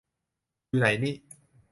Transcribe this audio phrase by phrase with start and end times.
[0.67, 1.11] อยู่ไหนนิ